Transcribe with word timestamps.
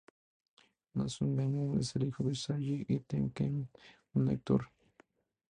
Mason 0.95 1.35
Gamble 1.35 1.79
es 1.79 1.93
hijo 1.97 2.23
de 2.23 2.33
Sally 2.33 2.83
y 2.89 2.99
Tim 3.01 3.31
Gamble, 3.35 3.67
un 4.15 4.29
actor. 4.29 4.67